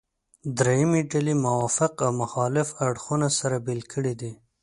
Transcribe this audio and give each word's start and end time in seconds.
درېیمې 0.57 1.01
ډلې 1.11 1.35
موافق 1.45 1.93
او 2.05 2.11
مخالف 2.23 2.67
اړخونه 2.87 3.27
سره 3.39 3.57
بېل 3.65 3.81
کړي 3.93 4.13
دي. 4.21 4.31